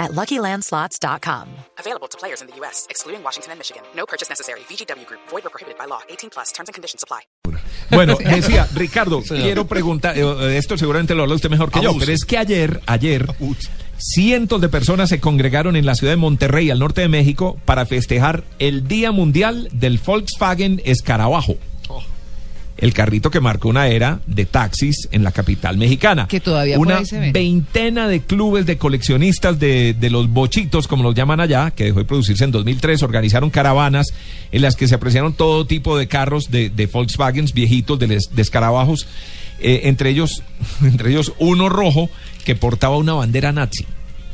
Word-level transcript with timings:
at 0.00 0.10
LuckyLandSlots.com. 0.12 1.46
Available 1.78 2.08
to 2.08 2.18
players 2.18 2.40
in 2.40 2.48
the 2.48 2.56
U.S., 2.60 2.86
excluding 2.90 3.22
Washington 3.22 3.52
and 3.52 3.60
Michigan. 3.60 3.82
No 3.94 4.06
purchase 4.06 4.28
necessary. 4.28 4.60
VGW 4.60 5.06
Group. 5.06 5.20
Void 5.28 5.46
or 5.46 5.50
prohibited 5.50 5.78
by 5.78 5.84
law. 5.86 6.00
18 6.08 6.30
plus. 6.30 6.50
Terms 6.50 6.68
and 6.68 6.74
conditions 6.74 7.04
apply. 7.04 7.20
Bueno, 7.90 8.16
decía, 8.24 8.68
Ricardo, 8.74 9.22
quiero 9.22 9.66
preguntar, 9.66 10.16
eh, 10.16 10.56
esto 10.56 10.76
seguramente 10.76 11.14
lo 11.14 11.22
habla 11.22 11.34
usted 11.34 11.50
mejor 11.50 11.70
que 11.70 11.82
yo, 11.82 11.92
pero 11.98 12.12
es 12.12 12.24
que 12.24 12.38
ayer, 12.38 12.80
ayer, 12.86 13.26
Abuse. 13.28 13.68
cientos 13.98 14.60
de 14.60 14.68
personas 14.68 15.08
se 15.08 15.20
congregaron 15.20 15.76
en 15.76 15.86
la 15.86 15.94
ciudad 15.94 16.12
de 16.12 16.16
Monterrey, 16.16 16.70
al 16.70 16.78
norte 16.78 17.00
de 17.02 17.08
México, 17.08 17.58
para 17.64 17.86
festejar 17.86 18.44
el 18.58 18.86
Día 18.86 19.12
Mundial 19.12 19.68
del 19.72 19.98
Volkswagen 19.98 20.80
Escarabajo. 20.84 21.56
El 22.80 22.92
carrito 22.94 23.30
que 23.30 23.40
marcó 23.40 23.68
una 23.68 23.88
era 23.88 24.20
de 24.26 24.46
taxis 24.46 25.06
en 25.12 25.22
la 25.22 25.32
capital 25.32 25.76
mexicana. 25.76 26.26
Que 26.26 26.40
todavía 26.40 26.76
por 26.76 26.86
Una 26.86 26.96
ahí 26.98 27.04
se 27.06 27.18
ven. 27.20 27.32
veintena 27.32 28.08
de 28.08 28.20
clubes 28.22 28.64
de 28.64 28.78
coleccionistas 28.78 29.58
de, 29.60 29.94
de 29.94 30.10
los 30.10 30.30
bochitos, 30.30 30.88
como 30.88 31.02
los 31.02 31.14
llaman 31.14 31.40
allá, 31.40 31.70
que 31.72 31.84
dejó 31.84 31.98
de 31.98 32.06
producirse 32.06 32.44
en 32.44 32.52
2003, 32.52 33.02
organizaron 33.02 33.50
caravanas 33.50 34.06
en 34.50 34.62
las 34.62 34.76
que 34.76 34.88
se 34.88 34.94
apreciaron 34.94 35.34
todo 35.34 35.66
tipo 35.66 35.98
de 35.98 36.08
carros 36.08 36.50
de, 36.50 36.70
de 36.70 36.86
Volkswagens 36.86 37.52
viejitos, 37.52 37.98
de, 37.98 38.06
les- 38.06 38.34
de 38.34 38.40
escarabajos, 38.42 39.06
eh, 39.60 39.82
entre, 39.84 40.08
ellos, 40.10 40.42
entre 40.82 41.10
ellos 41.10 41.34
uno 41.38 41.68
rojo 41.68 42.08
que 42.44 42.56
portaba 42.56 42.96
una 42.96 43.12
bandera 43.12 43.52
nazi. 43.52 43.84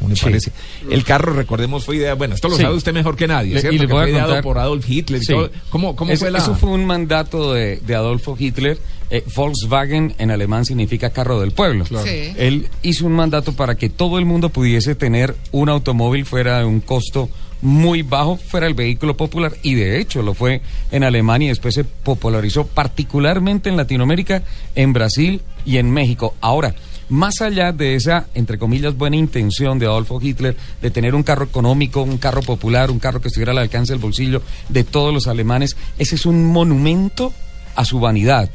Me 0.08 0.16
parece. 0.16 0.52
El 0.90 1.04
carro, 1.04 1.32
recordemos, 1.32 1.84
fue 1.84 1.96
idea. 1.96 2.14
Bueno, 2.14 2.34
esto 2.34 2.48
lo 2.48 2.56
Sí. 2.56 2.62
sabe 2.62 2.74
usted 2.76 2.92
mejor 2.92 3.16
que 3.16 3.26
nadie, 3.26 3.54
Le- 3.54 3.60
¿cierto? 3.60 3.74
y 3.76 3.78
le 3.78 3.86
Que 3.86 3.92
voy 3.92 4.00
a 4.00 4.04
fue 4.04 4.10
ideado 4.12 4.26
contar- 4.28 4.42
por 4.44 4.58
Adolf 4.58 4.88
Hitler 4.88 5.22
y 5.22 5.24
Sí. 5.24 5.32
todo. 5.32 5.50
¿Cómo, 5.70 5.96
cómo 5.96 6.12
Eso- 6.12 6.20
fue 6.20 6.30
la.? 6.30 6.38
Eso 6.38 6.54
fue 6.54 6.70
un 6.70 6.84
mandato 6.84 7.52
de, 7.52 7.76
de 7.78 7.94
Adolfo 7.94 8.36
Hitler. 8.38 8.78
Eh, 9.10 9.24
Volkswagen 9.36 10.14
en 10.18 10.30
alemán 10.32 10.64
significa 10.64 11.10
carro 11.10 11.40
del 11.40 11.52
pueblo. 11.52 11.84
Sí. 11.86 12.32
Él 12.36 12.68
hizo 12.82 13.06
un 13.06 13.12
mandato 13.12 13.52
para 13.52 13.77
que 13.77 13.88
todo 13.88 14.18
el 14.18 14.24
mundo 14.24 14.48
pudiese 14.48 14.94
tener 14.96 15.36
un 15.52 15.68
automóvil 15.68 16.24
fuera 16.27 16.58
de 16.58 16.64
un 16.64 16.80
costo 16.80 17.28
muy 17.62 18.02
bajo, 18.02 18.36
fuera 18.36 18.66
el 18.66 18.74
vehículo 18.74 19.16
popular. 19.16 19.52
Y 19.62 19.74
de 19.74 20.00
hecho 20.00 20.22
lo 20.22 20.34
fue 20.34 20.60
en 20.90 21.04
Alemania 21.04 21.46
y 21.46 21.48
después 21.50 21.74
se 21.74 21.84
popularizó 21.84 22.66
particularmente 22.66 23.68
en 23.68 23.77
Latinoamérica, 23.77 24.42
en 24.74 24.92
Brasil 24.92 25.40
y 25.64 25.77
en 25.78 25.90
México. 25.90 26.34
Ahora, 26.40 26.74
más 27.08 27.40
allá 27.40 27.72
de 27.72 27.94
esa, 27.94 28.26
entre 28.34 28.58
comillas, 28.58 28.96
buena 28.96 29.16
intención 29.16 29.78
de 29.78 29.86
Adolfo 29.86 30.20
Hitler 30.20 30.56
de 30.82 30.90
tener 30.90 31.14
un 31.14 31.22
carro 31.22 31.44
económico, 31.44 32.02
un 32.02 32.18
carro 32.18 32.42
popular, 32.42 32.90
un 32.90 32.98
carro 32.98 33.20
que 33.20 33.28
estuviera 33.28 33.52
al 33.52 33.58
alcance 33.58 33.92
del 33.92 34.02
bolsillo 34.02 34.42
de 34.68 34.84
todos 34.84 35.12
los 35.14 35.27
alemanes, 35.27 35.77
ese 35.98 36.16
es 36.16 36.27
un 36.27 36.44
monumento 36.46 37.32
a 37.77 37.84
su 37.84 38.00
vanidad, 38.00 38.48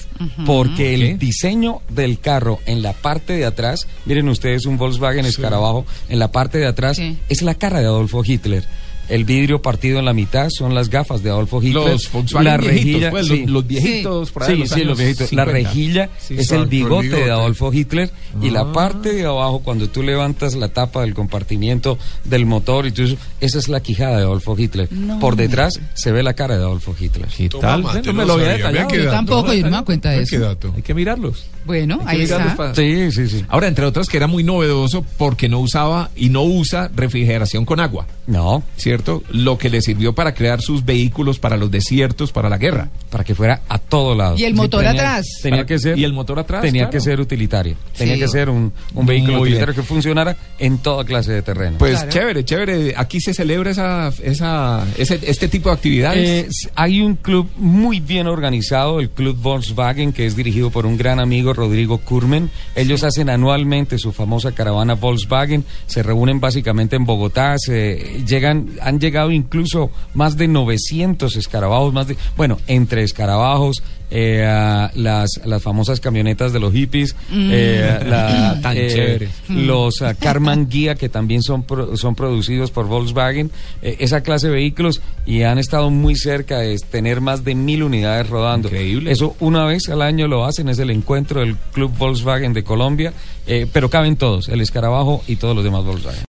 porque 0.47 0.95
el 0.95 1.19
diseño 1.19 1.81
del 1.89 2.19
carro 2.19 2.59
en 2.65 2.81
la 2.81 2.93
parte 2.93 3.33
de 3.33 3.45
atrás, 3.45 3.87
miren 4.05 4.27
ustedes 4.29 4.65
un 4.65 4.77
Volkswagen 4.77 5.25
Escarabajo, 5.25 5.85
en 6.09 6.17
la 6.17 6.31
parte 6.31 6.57
de 6.57 6.65
atrás 6.65 6.97
Sí. 6.97 7.17
es 7.29 7.43
la 7.43 7.53
cara 7.55 7.79
de 7.79 7.85
Adolfo 7.85 8.23
Hitler. 8.25 8.63
El 9.09 9.25
vidrio 9.25 9.61
partido 9.61 9.99
en 9.99 10.05
la 10.05 10.13
mitad 10.13 10.47
son 10.49 10.73
las 10.73 10.89
gafas 10.89 11.21
de 11.21 11.29
Adolfo 11.29 11.61
Hitler. 11.61 11.83
Los 11.91 12.11
Volkswagen 12.11 12.45
la 12.45 12.57
viejitos, 12.57 12.83
rejilla, 12.85 13.09
pues, 13.11 13.27
sí. 13.27 13.39
los, 13.41 13.49
los 13.49 13.67
viejitos 13.67 14.31
por 14.31 14.43
ahí 14.43 14.49
de 14.49 14.55
Sí, 14.55 14.59
los 14.61 14.69
sí, 14.69 14.75
años 14.75 14.87
los 14.87 14.97
viejitos. 14.97 15.33
La 15.33 15.43
50. 15.45 15.51
rejilla 15.69 16.09
Sí, 16.19 16.35
es 16.37 16.51
el 16.51 16.65
bigote 16.67 17.07
bigote. 17.07 17.23
de 17.25 17.31
Adolfo 17.31 17.73
Hitler 17.73 18.09
y 18.41 18.47
Ah. 18.49 18.51
la 18.51 18.71
parte 18.71 19.13
de 19.13 19.25
abajo, 19.25 19.59
cuando 19.59 19.89
tú 19.89 20.01
levantas 20.03 20.55
la 20.55 20.69
tapa 20.69 21.01
del 21.01 21.13
compartimiento 21.13 21.97
del 22.23 22.45
motor 22.45 22.87
y 22.87 22.91
todo 22.91 23.05
eso, 23.05 23.17
esa 23.41 23.59
es 23.59 23.67
la 23.67 23.81
quijada 23.81 24.17
de 24.17 24.23
Adolfo 24.23 24.57
Hitler. 24.57 24.87
Por 25.19 25.35
detrás 25.35 25.79
se 25.93 26.11
ve 26.11 26.23
la 26.23 26.33
cara 26.33 26.55
de 26.57 26.61
Adolfo 26.63 26.95
Hitler. 26.97 27.27
¿Qué 27.35 27.49
Toma, 27.49 27.61
tal? 27.61 27.83
mate, 27.83 28.01
no 28.07 28.13
me 28.13 28.25
lo 28.25 28.33
había 28.33 28.47
detallado. 28.49 28.87
qué 28.87 29.03
Yo 29.03 29.11
tampoco, 29.11 29.53
yo 29.53 29.63
no 29.63 29.69
me 29.71 29.75
doy 29.77 29.85
cuenta 29.85 30.09
de 30.11 30.21
eso. 30.23 30.57
Hay 30.75 30.81
que 30.81 30.93
mirarlos. 30.93 31.45
Bueno, 31.65 31.99
Hay 32.05 32.05
que 32.05 32.11
ahí 32.11 32.17
mirarlos 32.19 32.47
está. 32.51 32.57
para- 32.57 32.75
Sí, 32.75 33.11
sí, 33.11 33.27
sí. 33.27 33.45
Ahora, 33.49 33.67
entre 33.67 33.85
otras, 33.85 34.07
que 34.07 34.17
era 34.17 34.27
muy 34.27 34.43
novedoso 34.43 35.05
porque 35.17 35.49
no 35.49 35.59
usaba 35.59 36.09
y 36.15 36.29
no 36.29 36.43
usa 36.43 36.89
refrigeración 36.95 37.65
con 37.65 37.79
agua, 37.79 38.07
No, 38.27 38.63
¿cierto? 38.91 39.23
Lo 39.31 39.57
que 39.57 39.69
le 39.69 39.81
sirvió 39.81 40.11
para 40.13 40.33
crear 40.33 40.61
sus 40.61 40.83
vehículos 40.83 41.39
para 41.39 41.55
los 41.55 41.71
desiertos, 41.71 42.33
para 42.33 42.49
la 42.49 42.57
guerra. 42.57 42.89
para 43.09 43.23
que 43.25 43.35
fuera 43.35 43.61
a 43.67 43.77
todo 43.77 44.15
lado. 44.15 44.37
Y 44.37 44.45
el 44.45 44.53
motor 44.53 44.83
tenía- 44.85 44.91
atrás. 45.01 45.25
Tenía 45.43 45.65
que 45.65 45.77
ser. 45.79 45.97
y 45.99 46.05
el 46.05 46.13
motor 46.13 46.39
atrás, 46.39 46.61
Tenía 46.61 46.83
claro. 46.83 46.91
que 46.91 46.99
ser 47.01 47.19
utilitario. 47.19 47.75
Tenía 47.97 48.13
Sí. 48.15 48.21
que 48.21 48.27
ser 48.29 48.49
un, 48.49 48.71
un 48.93 49.05
vehículo 49.05 49.33
Muy 49.33 49.41
utilitario 49.49 49.73
bien. 49.73 49.81
que 49.83 49.87
funcionara 49.87 50.37
en 50.59 50.77
toda 50.77 51.03
clase 51.03 51.33
de 51.33 51.41
terreno. 51.41 51.77
Pues 51.77 51.95
Claro. 51.95 52.09
chévere, 52.09 52.45
chévere. 52.45 52.93
Aquí 52.95 53.19
se 53.19 53.33
celebra 53.33 53.71
esa, 53.71 54.13
esa, 54.23 54.85
ese, 54.97 55.19
este 55.23 55.49
tipo 55.49 55.67
de 55.69 55.75
actividades. 55.75 56.65
Eh, 56.65 56.69
hay 56.75 57.01
un 57.01 57.15
club 57.15 57.49
muy 57.57 57.99
bien 57.99 58.27
organizado, 58.27 58.99
el 59.01 59.09
Club 59.09 59.37
Volkswagen, 59.41 60.13
que 60.13 60.25
es 60.25 60.35
dirigido 60.37 60.69
por 60.69 60.85
un 60.85 60.97
gran 60.97 61.19
amigo, 61.19 61.53
Rodrigo 61.53 61.97
Kurmen. 61.97 62.49
Ellos 62.75 63.03
hacen 63.03 63.29
anualmente 63.29 63.97
su 63.97 64.13
famosa 64.13 64.53
caravana 64.53 64.93
Volkswagen, 64.95 65.65
se 65.87 66.01
reúnen 66.01 66.39
básicamente 66.39 66.95
en 66.95 67.03
Bogotá, 67.05 67.55
se 67.57 68.21
llegan, 68.25 68.67
han 68.81 68.99
llegado 68.99 69.31
incluso 69.31 69.91
más 70.13 70.37
de 70.37 70.47
900 70.47 71.35
escarabajos, 71.35 71.93
más 71.93 72.07
de, 72.07 72.17
bueno, 72.35 72.57
entre 72.67 73.03
escarabajos, 73.03 73.83
eh, 74.13 74.89
las, 74.95 75.29
las 75.45 75.63
famosas 75.63 76.01
camionetas 76.01 76.51
de 76.51 76.59
los 76.59 76.73
hippies, 76.73 77.15
eh, 77.31 77.99
la- 78.05 78.59
Tan 78.61 78.73
eh, 78.77 79.29
los 79.47 80.01
ah, 80.01 80.13
Karmann 80.15 80.67
Guía 80.69 80.95
que 80.95 81.07
también 81.07 81.41
son 81.41 81.63
pro- 81.63 81.95
son 81.95 82.15
producidos 82.15 82.71
por 82.71 82.87
Volkswagen, 82.87 83.51
eh, 83.81 83.95
esa 83.99 84.21
clase 84.21 84.47
de 84.47 84.53
vehículos 84.53 85.01
y 85.25 85.43
han 85.43 85.57
estado 85.57 85.89
muy 85.89 86.15
cerca 86.15 86.57
de 86.59 86.77
tener 86.77 87.21
más 87.21 87.43
de 87.45 87.55
mil 87.55 87.83
unidades 87.83 88.29
rodando. 88.29 88.67
Increíble. 88.67 89.11
Eso 89.11 89.35
una 89.39 89.65
vez 89.65 89.87
al 89.89 90.01
año 90.01 90.27
lo 90.27 90.43
hacen, 90.45 90.67
es 90.67 90.79
el 90.79 90.89
encuentro 90.89 91.39
del 91.39 91.55
Club 91.71 91.91
Volkswagen 91.97 92.51
de 92.53 92.63
Colombia, 92.63 93.13
eh, 93.47 93.65
pero 93.71 93.89
caben 93.89 94.17
todos, 94.17 94.49
el 94.49 94.59
escarabajo 94.59 95.23
y 95.27 95.37
todos 95.37 95.55
los 95.55 95.63
demás 95.63 95.85
Volkswagen. 95.85 96.25